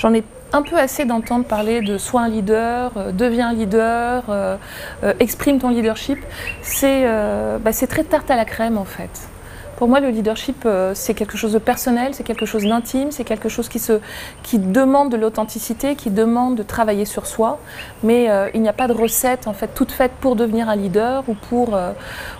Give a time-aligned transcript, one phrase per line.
[0.00, 4.24] j'en ai un peu assez d'entendre parler de sois un leader, euh, deviens un leader,
[4.28, 4.56] euh,
[5.04, 6.18] euh, exprime ton leadership.
[6.62, 7.04] C'est
[7.62, 9.10] bah, c'est très tarte à la crème en fait.
[9.76, 13.48] Pour moi, le leadership, c'est quelque chose de personnel, c'est quelque chose d'intime, c'est quelque
[13.48, 17.58] chose qui, demande de l'authenticité, qui demande de travailler sur soi.
[18.02, 21.24] Mais il n'y a pas de recette en fait toute faite pour devenir un leader
[21.28, 21.78] ou pour,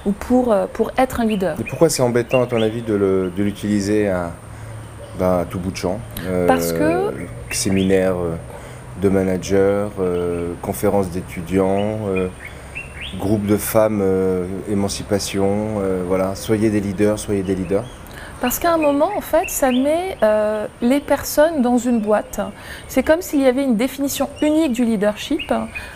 [0.05, 1.59] ou pour, pour être un leader.
[1.59, 4.13] Et pourquoi c'est embêtant à ton avis de l'utiliser
[5.23, 6.01] à tout bout de champ.
[6.47, 7.11] Parce que
[7.55, 8.37] séminaires euh,
[9.03, 12.29] de managers, euh, conférences d'étudiants, euh,
[13.19, 14.05] groupes de femmes,
[14.71, 17.83] émancipation, voilà, soyez des leaders, soyez des leaders.
[18.41, 20.17] Parce qu'à un moment, en fait, ça met
[20.81, 22.41] les personnes dans une boîte.
[22.87, 25.53] C'est comme s'il y avait une définition unique du leadership,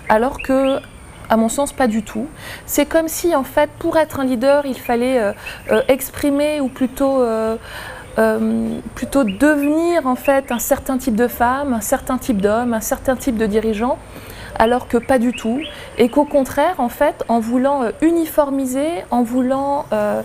[0.09, 0.81] alors que
[1.31, 2.27] à mon sens, pas du tout.
[2.67, 5.21] C'est comme si, en fait, pour être un leader, il fallait
[5.87, 7.25] exprimer ou plutôt
[8.19, 12.81] euh, plutôt devenir en fait un certain type de femme, un certain type d'homme, un
[12.81, 13.99] certain type de dirigeant,
[14.57, 15.61] alors que pas du tout,
[15.99, 20.23] et qu'au contraire, en fait, en voulant euh, uniformiser, en voulant euh,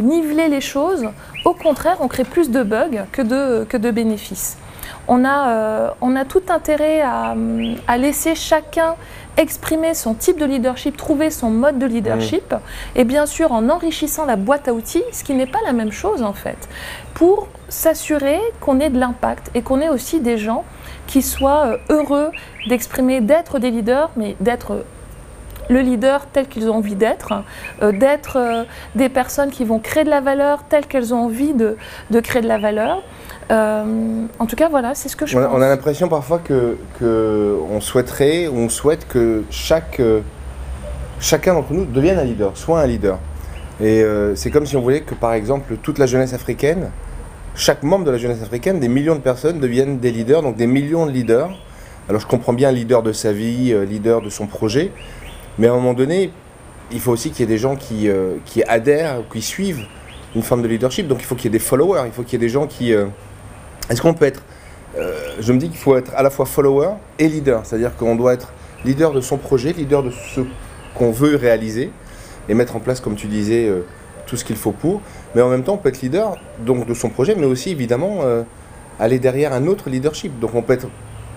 [0.00, 1.06] niveler les choses,
[1.44, 4.56] au contraire, on crée plus de bugs que de, que de bénéfices.
[5.08, 7.34] On a, on a tout intérêt à,
[7.86, 8.94] à laisser chacun
[9.38, 12.54] exprimer son type de leadership, trouver son mode de leadership,
[12.96, 15.92] et bien sûr en enrichissant la boîte à outils, ce qui n'est pas la même
[15.92, 16.68] chose en fait,
[17.14, 20.64] pour s'assurer qu'on ait de l'impact et qu'on ait aussi des gens
[21.06, 22.30] qui soient euh, heureux
[22.68, 24.84] d'exprimer, d'être des leaders, mais d'être
[25.68, 27.32] le leader tel qu'ils ont envie d'être,
[27.82, 31.52] euh, d'être euh, des personnes qui vont créer de la valeur telle qu'elles ont envie
[31.54, 31.76] de,
[32.10, 33.02] de, créer de la valeur.
[33.50, 35.50] Euh, en tout cas, voilà, c'est ce que je on pense.
[35.54, 40.00] on a l'impression parfois que, que, on souhaiterait, on souhaite que chaque,
[41.20, 43.18] chacun d'entre nous devienne un leader, soit un leader.
[43.80, 46.90] Et c'est comme si on voulait que, par exemple, toute la jeunesse africaine,
[47.54, 50.66] chaque membre de la jeunesse africaine, des millions de personnes deviennent des leaders, donc des
[50.66, 51.50] millions de leaders.
[52.08, 54.90] Alors je comprends bien leader de sa vie, leader de son projet,
[55.58, 56.30] mais à un moment donné,
[56.90, 59.86] il faut aussi qu'il y ait des gens qui, euh, qui adhèrent, qui suivent
[60.34, 61.08] une forme de leadership.
[61.08, 62.66] Donc il faut qu'il y ait des followers, il faut qu'il y ait des gens
[62.66, 62.92] qui...
[62.92, 63.06] Euh,
[63.90, 64.42] est-ce qu'on peut être...
[64.96, 67.64] Euh, je me dis qu'il faut être à la fois follower et leader.
[67.64, 68.52] C'est-à-dire qu'on doit être
[68.84, 70.40] leader de son projet, leader de ce
[70.94, 71.90] qu'on veut réaliser
[72.48, 73.70] et mettre en place, comme tu disais,
[74.26, 75.02] tout ce qu'il faut pour.
[75.34, 78.22] Mais en même temps, on peut être leader donc, de son projet, mais aussi évidemment
[78.98, 80.38] aller derrière un autre leadership.
[80.40, 80.88] Donc on peut être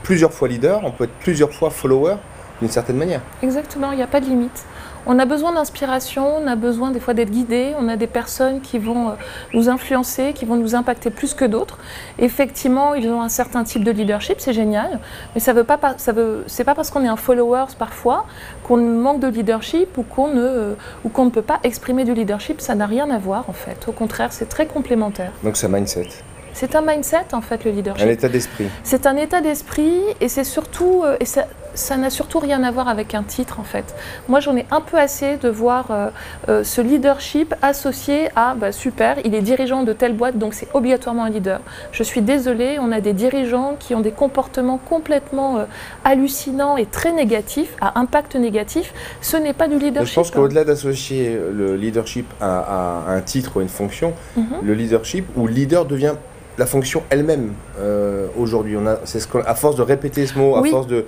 [0.03, 2.15] plusieurs fois leader, on peut être plusieurs fois follower
[2.61, 3.22] d'une certaine manière.
[3.41, 4.66] Exactement, il n'y a pas de limite.
[5.07, 8.61] On a besoin d'inspiration, on a besoin des fois d'être guidé, on a des personnes
[8.61, 9.13] qui vont euh,
[9.53, 11.79] nous influencer, qui vont nous impacter plus que d'autres.
[12.19, 14.99] Effectivement, ils ont un certain type de leadership, c'est génial,
[15.33, 18.25] mais ça veut pas, ça veut, c'est pas parce qu'on est un follower parfois
[18.63, 22.61] qu'on manque de leadership ou qu'on ne, ou qu'on ne peut pas exprimer du leadership.
[22.61, 23.88] Ça n'a rien à voir en fait.
[23.88, 25.31] Au contraire, c'est très complémentaire.
[25.43, 26.09] Donc c'est mindset.
[26.53, 28.05] C'est un mindset en fait le leadership.
[28.05, 28.67] Un état d'esprit.
[28.83, 32.71] C'est un état d'esprit et c'est surtout euh, et ça, ça n'a surtout rien à
[32.71, 33.95] voir avec un titre en fait.
[34.27, 36.09] Moi j'en ai un peu assez de voir euh,
[36.49, 40.67] euh, ce leadership associé à bah, super, il est dirigeant de telle boîte donc c'est
[40.73, 41.61] obligatoirement un leader.
[41.91, 45.65] Je suis désolée, on a des dirigeants qui ont des comportements complètement
[46.03, 48.93] hallucinants et très négatifs, à impact négatif.
[49.21, 50.09] Ce n'est pas du leadership.
[50.09, 54.45] Je pense qu'au-delà d'associer le leadership à, un titre ou à une fonction, mhm.
[54.63, 56.15] le leadership ou leader devient
[56.57, 58.75] la fonction elle-même euh, aujourd'hui.
[58.77, 61.05] On a, c'est ce à force de répéter ce mot, à force de,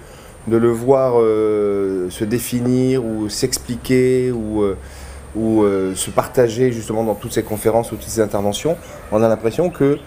[0.47, 4.77] de le voir euh, se définir ou s'expliquer ou, euh,
[5.35, 5.65] ou
[5.95, 8.77] se partager justement dans toutes ces conférences ou toutes ces interventions,
[9.11, 9.97] on a l'impression que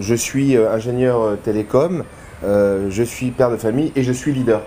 [0.00, 2.04] je suis ingénieur télécom,
[2.42, 4.62] je suis père de famille et je suis leader.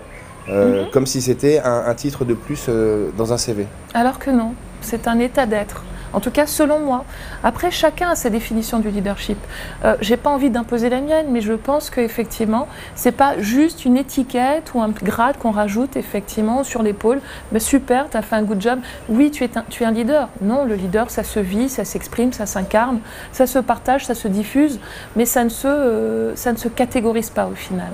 [0.46, 0.90] Mhm.
[0.92, 2.68] Comme si c'était un, un, titre de plus
[3.16, 3.66] dans un CV.
[3.92, 5.82] Alors que non, c'est un état d'être.
[6.14, 7.04] En tout cas, selon moi.
[7.42, 9.36] Après, chacun a sa définition du leadership.
[9.84, 13.96] Euh, J'ai pas envie d'imposer la mienne, mais je pense qu'effectivement, c'est pas juste une
[13.96, 17.20] étiquette ou un grade qu'on rajoute effectivement sur l'épaule.
[17.50, 18.78] Mais super, tu as fait un good job.
[19.08, 20.28] Oui, tu es, un, tu es un leader.
[20.40, 23.00] Non, le leader, ça se vit, ça s'exprime, ça s'incarne,
[23.32, 24.78] ça se partage, ça se diffuse,
[25.16, 27.90] mais ça ne se, euh, ça ne se catégorise pas au final.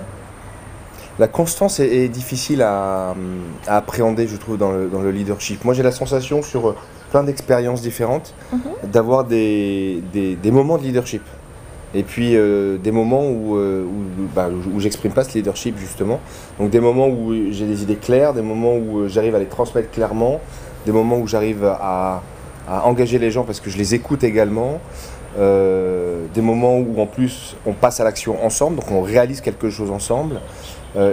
[1.19, 3.15] La constance est, difficile à,
[3.67, 5.65] appréhender, je trouve, dans le leadership.
[5.65, 6.75] Moi, j'ai la sensation sur
[7.11, 8.91] plein d'expériences différentes, mhm.
[8.91, 11.23] d'avoir des, des, moments de leadership.
[11.93, 13.85] Et puis euh, des moments où, euh,
[14.35, 16.21] bah, où, j'exprime pas ce leadership justement.
[16.59, 19.91] Donc des moments où j'ai des idées claires, des moments où j'arrive à les transmettre
[19.91, 20.41] clairement,
[20.87, 22.23] des moments où j'arrive à,
[22.69, 24.79] à, engager les gens parce que je les écoute également.
[25.39, 29.71] Euh, des moments où en plus on passe à l'action ensemble, donc on réalise quelque
[29.71, 30.41] chose ensemble.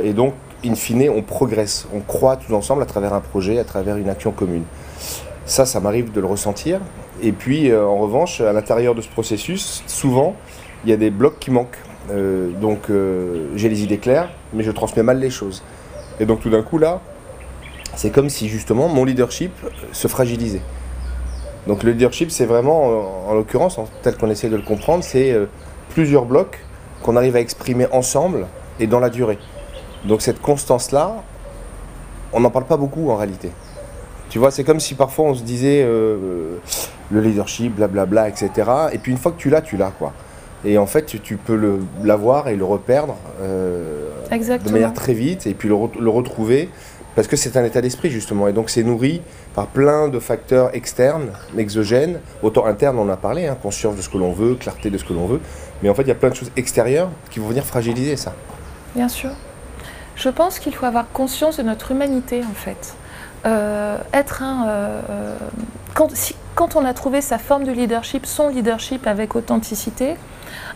[0.04, 0.34] et donc,
[0.66, 4.10] in fine, on progresse, on croit tous ensemble à travers un projet, à travers une
[4.10, 4.64] action commune.
[5.48, 6.82] Ça, ça m'arrive de le ressentir.
[7.24, 10.36] Et puis, euh, en revanche, à l'intérieur de ce processus, souvent,
[10.84, 11.78] il y a des blocs qui manquent.
[12.12, 15.64] Euh, donc euh, j'ai les idées claires, mais je transmets mal les choses.
[16.20, 17.02] Et donc tout d'un coup là,
[17.96, 19.52] c'est comme si justement mon leadership
[19.94, 20.62] se fragilisait.
[21.66, 25.36] Donc le leadership, c'est vraiment, en, l'occurrence, tel qu'on essaie de le comprendre, c'est
[25.90, 26.60] plusieurs blocs
[27.04, 28.48] qu'on arrive à exprimer ensemble
[28.80, 29.38] et dans la durée.
[30.06, 31.24] Donc cette constance-là,
[32.32, 33.52] on n'en parle pas beaucoup en réalité.
[34.38, 36.60] Tu vois, c'est comme si parfois on se disait le
[37.22, 38.52] leadership, blablabla, etc.
[38.92, 40.14] Et puis une fois que tu l'as, tu l'as quoi.
[40.64, 45.56] Et en fait, tu peux l'avoir et le reperdre euh, de manière très vite et
[45.56, 46.70] puis le, retrouver
[47.16, 48.48] parce que c'est un état d'esprit justement.
[48.48, 49.24] Et donc c'est nourri
[49.56, 54.04] par plein de facteurs externes, exogènes, autant internes, on en a parlé, hein, conscience de
[54.04, 55.42] ce que l'on veut, clarté de ce que l'on veut.
[55.82, 58.36] Mais en fait, il y a plein de choses extérieures qui vont venir fragiliser ça.
[58.96, 59.32] Bien sûr.
[60.16, 62.94] Je pense qu'il faut avoir conscience de notre humanité en fait.
[63.46, 64.68] Euh, être un.
[64.68, 65.38] Euh,
[65.94, 66.10] quand,
[66.56, 70.16] quand on a trouvé sa forme de leadership, son leadership avec authenticité,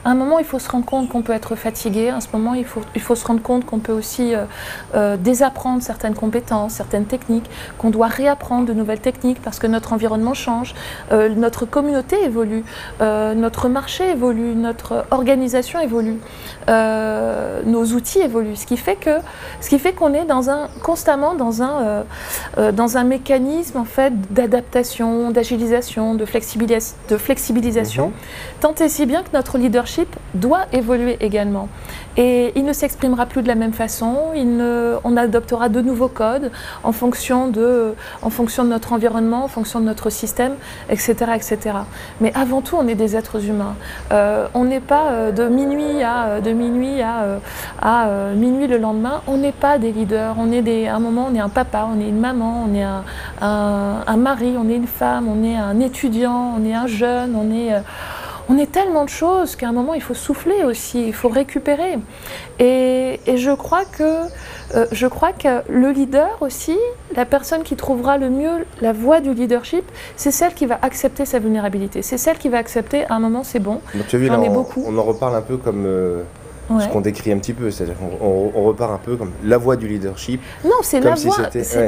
[0.03, 2.09] à un moment, il faut se rendre compte qu'on peut être fatigué.
[2.09, 4.45] À ce moment, il faut, il faut se rendre compte qu'on peut aussi euh,
[4.95, 9.93] euh, désapprendre certaines compétences, certaines techniques, qu'on doit réapprendre de nouvelles techniques parce que notre
[9.93, 10.73] environnement change,
[11.11, 12.63] euh, notre communauté évolue,
[12.99, 16.17] notre marché évolue, notre organisation évolue,
[16.67, 18.55] nos outils évoluent.
[18.55, 19.17] Ce qui fait que,
[19.59, 22.03] ce qui fait qu'on est dans un, constamment dans un,
[22.73, 26.25] dans un mécanisme en fait d'adaptation, d'agilisation, de,
[27.09, 28.13] de flexibilisation, mhm.
[28.59, 29.70] tant et si bien que notre leadership
[30.33, 31.67] doit évoluer également.
[32.17, 34.17] Et il ne s'exprimera plus de la même façon,
[35.03, 36.51] on adoptera de nouveaux codes
[36.83, 40.55] en fonction de, en fonction de notre environnement, en fonction de notre système,
[40.89, 41.15] etc.
[41.35, 41.57] etc.
[42.19, 43.75] Mais avant tout, on est des êtres humains.
[44.11, 47.39] Euh, on n'est pas euh, de minuit à, de minuit à,
[47.81, 51.27] à minuit le lendemain, on n'est pas des leaders, on est des, à un moment
[51.31, 53.03] on est un papa, on est une maman, on est un,
[53.41, 57.51] un, mari, on est une femme, on est un étudiant, on est un jeune, on
[57.53, 57.81] est...
[58.51, 61.97] On est tellement de choses qu'à un moment il faut souffler aussi, il faut récupérer.
[62.59, 64.25] Et, je, crois que,
[64.75, 66.77] euh, je crois que le leader aussi,
[67.15, 69.85] la personne qui trouvera le mieux la voie du leadership,
[70.17, 72.01] c'est celle qui va accepter sa vulnérabilité.
[72.01, 73.79] C'est celle qui va accepter à un moment c'est bon.
[74.49, 74.83] Beaucoup.
[74.85, 76.23] On en reparle un peu comme euh,
[76.79, 77.71] ce qu'on décrit un petit peu.
[77.71, 80.41] C'est-à-dire qu'on on repart un peu comme la voie du leadership.
[80.63, 81.37] Non, c'est la voie.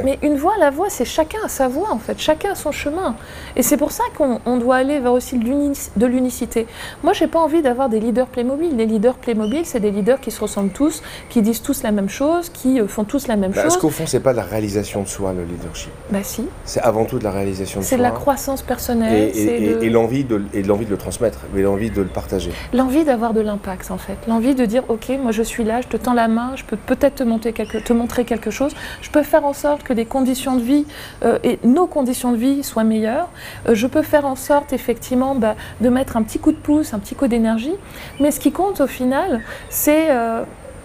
[0.04, 2.18] Mais une voie, la voie, c'est chacun a sa voie en fait.
[2.18, 3.16] Chacun a son chemin.
[3.56, 6.66] Et c'est pour ça qu'on doit aller vers aussi de l'unicité.
[7.02, 8.76] Moi, j'ai pas envie d'avoir des leaders Playmobil.
[8.76, 12.08] Les leaders Playmobil, c'est des leaders qui se ressemblent tous, qui disent tous la même
[12.08, 13.72] chose, qui euh, font tous la même bah, chose.
[13.72, 16.46] Est-ce qu'au fond, c'est pas de la réalisation de soi le leadership Bah si.
[16.64, 17.90] C'est avant tout de la réalisation de soi.
[17.90, 19.30] C'est de la croissance personnelle.
[19.34, 22.50] Et, l'envie de, et l'envie de le transmettre, mais l'envie de le partager.
[22.72, 24.16] L'envie d'avoir de l'impact en fait.
[24.28, 26.76] L'envie de dire ok, moi je suis là, je te tends la main, je peux
[26.76, 30.62] peut-être te, te montrer quelque chose, je peux faire en sorte que les conditions de
[30.62, 30.86] vie
[31.24, 33.28] euh, et nos conditions de vie soient meilleures,
[33.68, 36.94] euh, je peux faire en sorte effectivement bah, de mettre un petit coup de pouce,
[36.94, 37.74] un petit coup d'énergie,
[38.20, 40.44] mais ce qui compte au final, c'est euh,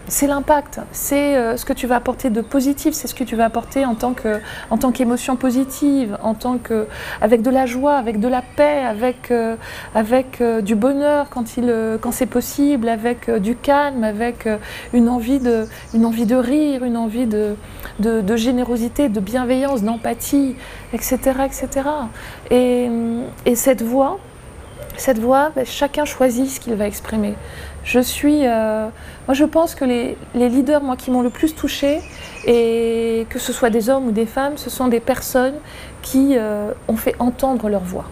[0.09, 3.35] c'est l'impact, c'est euh, ce que tu vas apporter de positif, c'est ce que tu
[3.35, 6.87] vas apporter en tant qu'émotion positive, en tant que,
[7.21, 9.55] avec de la joie, avec de la paix, avec, euh,
[10.41, 11.45] euh, du bonheur quand,
[12.11, 14.47] c'est possible, avec du calme, avec
[14.93, 17.55] une envie de, rire, une envie de,
[18.35, 20.55] générosité, de bienveillance, d'empathie,
[20.91, 21.87] etc., etc.
[22.49, 22.89] Et,
[23.45, 24.19] et cette voix,
[24.99, 27.35] cette voix, ben, chacun choisit ce qu'il va exprimer.
[27.83, 28.87] Je suis, euh,
[29.27, 32.01] moi je pense que les, leaders, moi qui m'ont le plus touché,
[32.45, 35.55] et que ce soit des hommes ou des femmes, ce sont des personnes
[36.01, 38.05] qui euh, ont fait entendre leur voix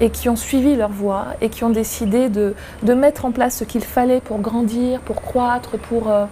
[0.00, 2.54] et qui ont suivi leur voix et qui ont décidé de,
[2.94, 6.24] mettre en place ce qu'il fallait pour grandir, pour croître, pour, euh,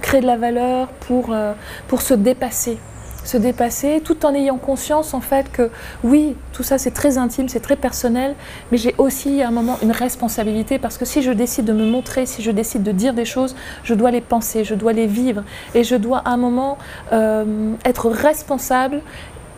[0.00, 2.78] créer de la valeur, pour se dépasser
[3.24, 5.70] se dépasser, tout en ayant conscience en fait que
[6.02, 8.34] oui, tout ça c'est très intime, c'est très personnel,
[8.70, 11.84] mais j'ai aussi à un moment une responsabilité parce que si je décide de me
[11.84, 15.06] montrer, si je décide de dire des choses, je dois les penser, je dois les
[15.06, 16.78] vivre et je dois à un moment
[17.12, 19.00] euh, être responsable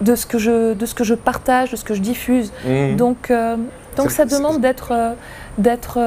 [0.01, 2.53] de ce, que je, de ce que je partage, de ce que je diffuse.
[2.67, 2.97] Mmh.
[2.97, 3.57] Donc, euh,
[3.97, 5.13] donc ça demande d'être euh,
[5.57, 5.99] d'être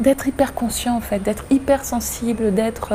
[0.00, 2.92] d'être hyper conscient en fait, d'être hyper sensible, d'être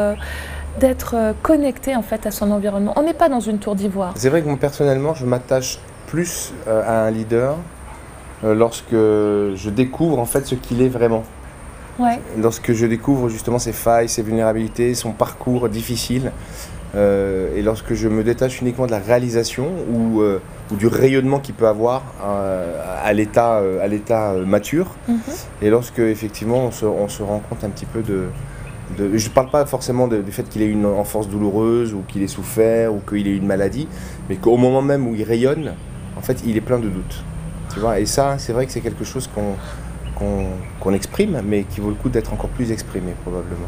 [0.79, 2.93] d'être euh, connecté en fait à son environnement.
[2.95, 4.13] On n'est pas dans une tour d'ivoire.
[4.15, 7.57] C'est vrai que moi personnellement, je m'attache plus euh, à un leader
[8.43, 11.23] euh, lorsque je découvre en fait ce qu'il est vraiment.
[11.99, 12.19] Ouais.
[12.37, 16.31] Lorsque je découvre justement ses failles, ses vulnérabilités, son parcours difficile,
[16.93, 21.67] et lorsque je me détache uniquement de la réalisation ou, ou du rayonnement qu'il peut
[21.67, 25.19] avoir à l'état à l'état mature, mhm.
[25.61, 28.25] et lorsque effectivement on se, on se, rend compte un petit peu de,
[28.97, 32.27] je ne parle pas forcément du fait qu'il ait une enfance douloureuse ou qu'il ait
[32.27, 33.87] souffert ou qu'il ait une maladie,
[34.29, 35.73] mais qu'au moment même où il rayonne,
[36.17, 37.23] en fait, il est plein de doutes.
[37.97, 39.55] Et ça, c'est vrai que c'est quelque chose qu'on
[40.79, 43.67] qu'on exprime, mais qui vaut le coup d'être encore plus exprimé probablement.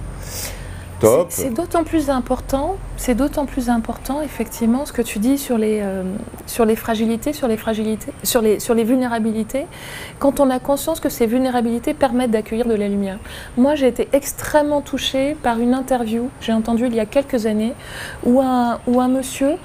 [1.36, 6.03] C'est d'autant plus important, effectivement ce que tu dis sur les, euh,
[6.45, 9.65] sur les fragilités, sur les fragilités, sur les, sur les vulnérabilités,
[10.19, 13.19] quand on a conscience que ces vulnérabilités permettent d'accueillir de la lumière.
[13.57, 17.74] Moi, j'ai été extrêmement touchée par une interview, j'ai entendu il y a quelques années,
[18.25, 19.57] où un monsieur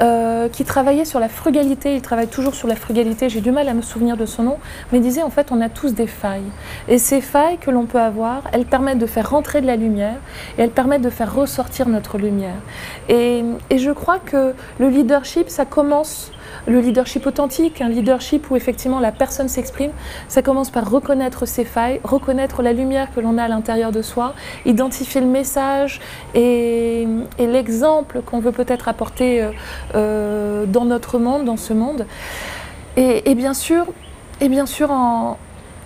[0.00, 3.68] euh, qui travaillait sur la frugalité, il travaille toujours sur la frugalité, j'ai du mal
[3.68, 4.58] à me souvenir de son nom,
[4.92, 6.50] mais disait en fait on a tous des failles.
[6.88, 10.16] Et ces failles que l'on peut avoir, elles permettent de faire rentrer de la lumière
[10.58, 12.56] et elles permettent de faire ressortir notre lumière.
[13.08, 16.32] Et, et je crois que le leadership, ça commence
[16.66, 19.92] le leadership authentique, un leadership où effectivement la personne s'exprime,
[20.28, 24.02] ça commence par reconnaître ses failles, reconnaître la lumière que l'on a à l'intérieur de
[24.02, 26.00] soi, identifier le message
[26.34, 27.06] et,
[27.38, 29.50] l'exemple qu'on veut peut-être apporter euh,
[29.94, 32.06] euh, dans notre monde, dans ce monde.
[32.96, 33.86] Et, bien sûr,
[34.40, 35.38] et bien sûr en,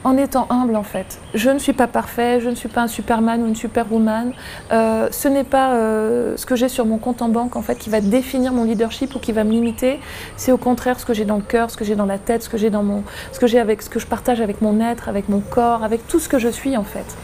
[0.07, 1.19] en étant humble en fait.
[1.35, 4.33] Je ne suis pas parfait, je ne suis pas un Superman ou une Superwoman.
[4.71, 7.75] Euh, ce n'est pas euh, ce que j'ai sur mon compte en banque en fait
[7.75, 9.99] qui va définir mon leadership ou qui va me limiter.
[10.37, 12.45] C'est au contraire ce que j'ai dans le cœur, ce que j'ai dans la tête,
[12.45, 14.81] ce que j'ai dans mon, ce que j'ai avec, ce que je partage avec mon
[14.81, 17.17] être, avec mon corps, avec tout ce que je suis en fait.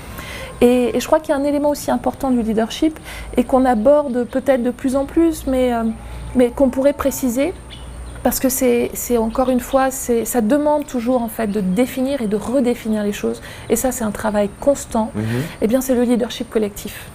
[0.60, 2.98] Et, je crois qu'il y a un élément aussi important du leadership
[3.36, 5.84] et qu'on aborde peut-être de plus en plus, mais, euh,
[6.34, 7.54] mais qu'on pourrait préciser
[8.22, 12.36] parce que c'est encore une fois, ça demande toujours en fait de définir et de
[12.36, 13.42] redéfinir les choses.
[13.68, 15.10] Et ça, c'est un travail constant.
[15.14, 15.24] Mhm.
[15.60, 17.10] Eh bien, c'est le leadership collectif.